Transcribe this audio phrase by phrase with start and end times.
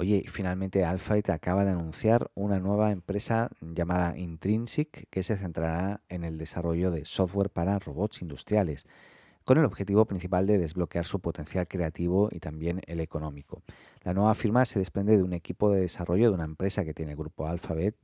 [0.00, 6.24] Oye, finalmente Alphabet acaba de anunciar una nueva empresa llamada Intrinsic que se centrará en
[6.24, 8.86] el desarrollo de software para robots industriales,
[9.44, 13.62] con el objetivo principal de desbloquear su potencial creativo y también el económico.
[14.02, 17.12] La nueva firma se desprende de un equipo de desarrollo de una empresa que tiene
[17.12, 17.94] el grupo Alphabet,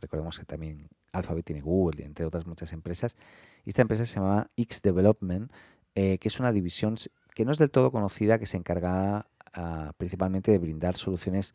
[0.00, 3.16] recordemos que también Alphabet tiene Google, entre otras muchas empresas,
[3.64, 5.52] y esta empresa se llama X Development,
[5.94, 6.96] eh, que es una división
[7.32, 11.54] que no es del todo conocida, que se encarga ah, principalmente de brindar soluciones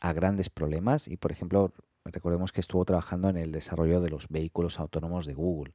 [0.00, 1.72] a grandes problemas y, por ejemplo,
[2.04, 5.72] recordemos que estuvo trabajando en el desarrollo de los vehículos autónomos de Google.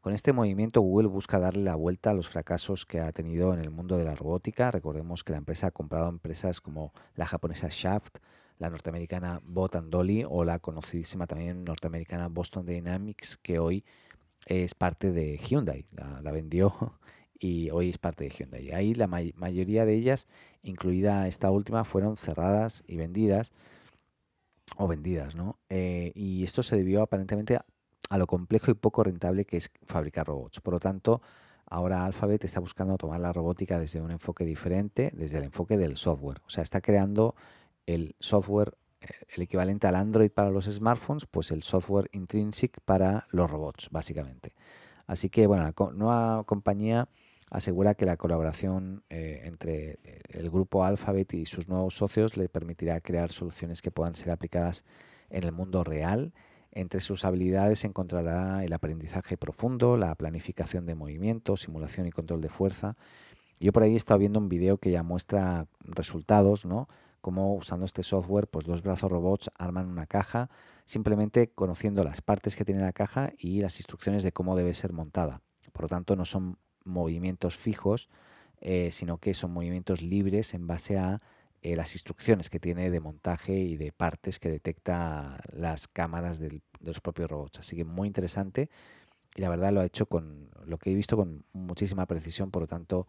[0.00, 3.60] Con este movimiento Google busca darle la vuelta a los fracasos que ha tenido en
[3.60, 4.70] el mundo de la robótica.
[4.70, 8.16] Recordemos que la empresa ha comprado empresas como la japonesa Shaft,
[8.58, 13.84] la norteamericana Bot Dolly o la conocidísima también norteamericana Boston Dynamics, que hoy
[14.46, 15.84] es parte de Hyundai.
[16.22, 16.94] La, vendió
[17.40, 18.70] y hoy es parte de Hyundai.
[18.70, 20.28] Ahí la mayoría de ellas,
[20.62, 23.52] incluida esta última, fueron cerradas y vendidas
[24.76, 25.58] o vendidas, ¿no?
[25.70, 27.58] Eh, y esto se debió aparentemente
[28.10, 30.60] a lo complejo y poco rentable que es fabricar robots.
[30.60, 31.22] Por lo tanto,
[31.66, 35.96] ahora Alphabet está buscando tomar la robótica desde un enfoque diferente, desde el enfoque del
[35.96, 36.42] software.
[36.46, 37.34] O sea, está creando
[37.86, 43.26] el software, eh, el equivalente al Android para los smartphones, pues el software intrinsic para
[43.30, 44.52] los robots, básicamente.
[45.06, 47.08] Así que, bueno, la nueva compañía
[47.50, 52.48] asegura que la colaboración eh, entre eh, el grupo Alphabet y sus nuevos socios le
[52.48, 54.84] permitirá crear soluciones que puedan ser aplicadas
[55.28, 56.32] en el mundo real
[56.72, 62.40] entre sus habilidades se encontrará el aprendizaje profundo, la planificación de movimientos, simulación y control
[62.40, 62.96] de fuerza.
[63.58, 66.88] Yo por ahí he estado viendo un video que ya muestra resultados, ¿no?
[67.20, 70.48] Cómo usando este software, pues los brazos robots arman una caja,
[70.86, 74.92] simplemente conociendo las partes que tiene la caja y las instrucciones de cómo debe ser
[74.92, 75.42] montada.
[75.72, 78.08] Por lo tanto, no son movimientos fijos,
[78.60, 81.22] eh, sino que son movimientos libres en base a
[81.62, 86.60] eh, las instrucciones que tiene de montaje y de partes que detecta las cámaras de
[86.80, 87.60] los propios robots.
[87.60, 88.68] Así que muy interesante
[89.34, 92.62] y la verdad lo ha hecho con lo que he visto con muchísima precisión, por
[92.62, 93.06] lo tanto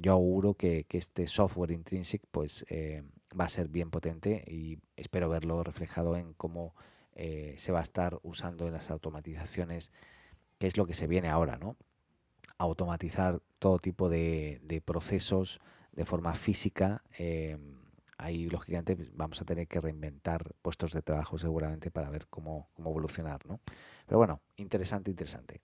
[0.00, 3.02] yo auguro que, este software intrinsic pues eh,
[3.38, 6.74] va a ser bien potente y espero verlo reflejado en cómo
[7.14, 9.92] se va a estar usando en las automatizaciones,
[10.58, 11.76] que es lo que se viene ahora, ¿no?
[12.62, 15.60] Automatizar todo tipo de procesos
[15.92, 17.58] de forma física, eh,
[18.18, 22.68] ahí lógicamente pues, vamos a tener que reinventar puestos de trabajo seguramente para ver cómo,
[22.74, 23.60] cómo evolucionar, ¿no?
[24.06, 25.60] Pero bueno, interesante, interesante.